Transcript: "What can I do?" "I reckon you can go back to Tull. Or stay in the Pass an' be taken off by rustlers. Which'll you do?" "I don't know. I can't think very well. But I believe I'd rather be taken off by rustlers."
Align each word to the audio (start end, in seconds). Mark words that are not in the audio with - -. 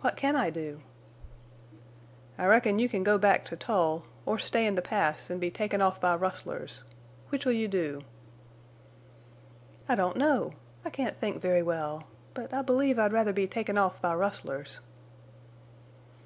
"What 0.00 0.16
can 0.16 0.34
I 0.34 0.48
do?" 0.48 0.80
"I 2.38 2.46
reckon 2.46 2.78
you 2.78 2.88
can 2.88 3.04
go 3.04 3.18
back 3.18 3.44
to 3.44 3.54
Tull. 3.54 4.06
Or 4.24 4.38
stay 4.38 4.66
in 4.66 4.76
the 4.76 4.80
Pass 4.80 5.30
an' 5.30 5.38
be 5.40 5.50
taken 5.50 5.82
off 5.82 6.00
by 6.00 6.14
rustlers. 6.14 6.84
Which'll 7.28 7.52
you 7.52 7.68
do?" 7.68 8.00
"I 9.90 9.94
don't 9.94 10.16
know. 10.16 10.54
I 10.86 10.88
can't 10.88 11.18
think 11.20 11.42
very 11.42 11.62
well. 11.62 12.04
But 12.32 12.54
I 12.54 12.62
believe 12.62 12.98
I'd 12.98 13.12
rather 13.12 13.34
be 13.34 13.46
taken 13.46 13.76
off 13.76 14.00
by 14.00 14.14
rustlers." 14.14 14.80